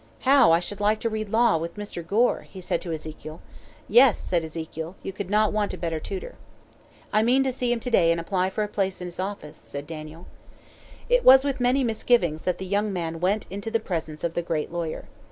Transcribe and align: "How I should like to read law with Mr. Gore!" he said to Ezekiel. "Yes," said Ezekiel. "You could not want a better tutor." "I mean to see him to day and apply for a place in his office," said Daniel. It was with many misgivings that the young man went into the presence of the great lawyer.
"How 0.21 0.51
I 0.51 0.59
should 0.59 0.79
like 0.81 0.99
to 1.01 1.11
read 1.11 1.29
law 1.29 1.57
with 1.57 1.75
Mr. 1.75 2.01
Gore!" 2.03 2.41
he 2.41 2.59
said 2.59 2.81
to 2.81 2.91
Ezekiel. 2.91 3.39
"Yes," 3.87 4.17
said 4.17 4.43
Ezekiel. 4.43 4.95
"You 5.03 5.13
could 5.13 5.29
not 5.29 5.53
want 5.53 5.75
a 5.75 5.77
better 5.77 5.99
tutor." 5.99 6.33
"I 7.13 7.21
mean 7.21 7.43
to 7.43 7.51
see 7.51 7.71
him 7.71 7.79
to 7.81 7.91
day 7.91 8.09
and 8.11 8.19
apply 8.19 8.49
for 8.49 8.63
a 8.63 8.67
place 8.67 8.99
in 8.99 9.05
his 9.05 9.19
office," 9.19 9.57
said 9.57 9.85
Daniel. 9.85 10.25
It 11.07 11.23
was 11.23 11.43
with 11.43 11.59
many 11.59 11.83
misgivings 11.83 12.45
that 12.45 12.57
the 12.57 12.65
young 12.65 12.91
man 12.91 13.19
went 13.19 13.45
into 13.51 13.69
the 13.69 13.79
presence 13.79 14.23
of 14.23 14.33
the 14.33 14.41
great 14.41 14.71
lawyer. 14.71 15.05